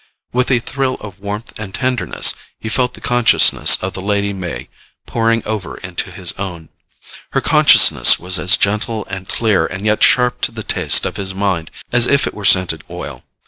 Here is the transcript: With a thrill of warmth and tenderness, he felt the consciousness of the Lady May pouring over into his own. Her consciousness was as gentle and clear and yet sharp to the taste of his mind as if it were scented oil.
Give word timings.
With 0.33 0.49
a 0.49 0.57
thrill 0.57 0.95
of 0.95 1.19
warmth 1.19 1.53
and 1.59 1.75
tenderness, 1.75 2.33
he 2.59 2.69
felt 2.69 2.95
the 2.95 3.01
consciousness 3.01 3.77
of 3.83 3.93
the 3.93 4.01
Lady 4.01 4.33
May 4.33 4.67
pouring 5.05 5.45
over 5.45 5.77
into 5.77 6.09
his 6.09 6.31
own. 6.39 6.69
Her 7.33 7.39
consciousness 7.41 8.17
was 8.19 8.39
as 8.39 8.57
gentle 8.57 9.05
and 9.11 9.29
clear 9.29 9.67
and 9.67 9.85
yet 9.85 10.01
sharp 10.01 10.41
to 10.41 10.51
the 10.51 10.63
taste 10.63 11.05
of 11.05 11.17
his 11.17 11.35
mind 11.35 11.69
as 11.91 12.07
if 12.07 12.25
it 12.25 12.33
were 12.33 12.45
scented 12.45 12.83
oil. 12.89 13.25